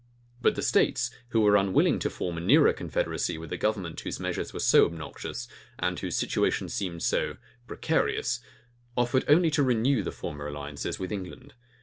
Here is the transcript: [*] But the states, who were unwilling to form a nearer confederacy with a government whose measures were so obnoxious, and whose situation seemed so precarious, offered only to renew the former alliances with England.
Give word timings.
[*] 0.23 0.41
But 0.41 0.55
the 0.55 0.63
states, 0.63 1.11
who 1.27 1.41
were 1.41 1.55
unwilling 1.55 1.99
to 1.99 2.09
form 2.09 2.35
a 2.35 2.41
nearer 2.41 2.73
confederacy 2.73 3.37
with 3.37 3.51
a 3.51 3.55
government 3.57 3.99
whose 3.99 4.19
measures 4.19 4.51
were 4.51 4.59
so 4.59 4.85
obnoxious, 4.87 5.47
and 5.77 5.99
whose 5.99 6.15
situation 6.15 6.69
seemed 6.69 7.03
so 7.03 7.37
precarious, 7.67 8.39
offered 8.97 9.25
only 9.27 9.51
to 9.51 9.61
renew 9.61 10.01
the 10.01 10.11
former 10.11 10.47
alliances 10.47 10.97
with 10.97 11.11
England. 11.11 11.53